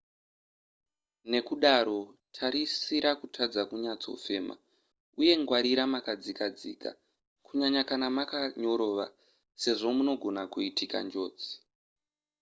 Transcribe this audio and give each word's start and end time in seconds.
ndekudaro 1.27 1.99
tarisira 2.35 3.11
kutadza 3.19 3.61
kunyatsofema 3.69 4.55
uye 5.19 5.33
ngwarira 5.41 5.83
makadzikadzika 5.93 6.89
kunyanya 7.45 7.81
kana 7.89 8.07
makanyorova 8.17 9.05
sezvo 9.61 9.89
munogona 9.97 10.41
kuitika 10.53 10.97
njodzi 11.05 11.51